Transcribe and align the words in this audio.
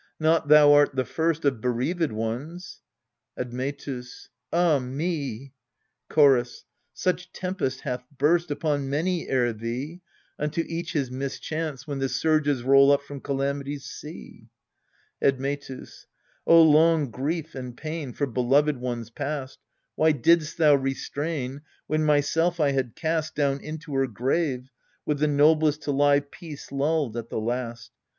Not 0.19 0.47
thou 0.47 0.73
art 0.73 0.95
the 0.95 1.05
first 1.05 1.45
Of 1.45 1.61
bereaved 1.61 2.11
ones. 2.11 2.81
Admetus. 3.37 4.29
Ah 4.51 4.79
me! 4.79 5.53
Chorus. 6.09 6.65
Such 6.91 7.31
tempest 7.31 7.81
hath 7.81 8.03
burst 8.17 8.49
Upon 8.49 8.89
many 8.89 9.29
ere 9.29 9.53
thee. 9.53 10.01
Unto 10.39 10.63
each 10.67 10.93
his 10.93 11.11
mischance, 11.11 11.85
when 11.85 11.99
the 11.99 12.09
surges 12.09 12.63
roll 12.63 12.91
up 12.91 13.03
from 13.03 13.21
Calamity's 13.21 13.85
sea. 13.85 14.49
Admetus. 15.21 16.07
Oh, 16.47 16.63
long 16.63 17.11
grief 17.11 17.53
and 17.53 17.77
pain 17.77 18.11
For 18.11 18.25
beloved 18.25 18.77
ones 18.77 19.11
passed! 19.11 19.59
Why 19.93 20.13
didst 20.13 20.57
thou 20.57 20.73
restrain 20.73 21.61
When 21.85 22.03
myself 22.03 22.59
I 22.59 22.71
had 22.71 22.95
cast 22.95 23.35
Down 23.35 23.59
into 23.59 23.93
her 23.93 24.07
grave, 24.07 24.71
with 25.05 25.19
the 25.19 25.27
noblest 25.27 25.83
to 25.83 25.91
lie 25.91 26.21
peace 26.21 26.71
lulled 26.71 27.15
at 27.17 27.29
the 27.29 27.39
last? 27.39 27.91